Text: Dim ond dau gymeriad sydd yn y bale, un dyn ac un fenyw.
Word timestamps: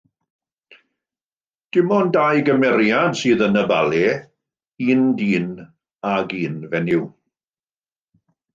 Dim 1.75 1.93
ond 1.97 2.13
dau 2.15 2.41
gymeriad 2.47 3.19
sydd 3.21 3.45
yn 3.49 3.61
y 3.63 3.63
bale, 3.73 4.01
un 4.97 5.07
dyn 5.23 5.55
ac 6.17 6.37
un 6.43 6.59
fenyw. 6.75 7.07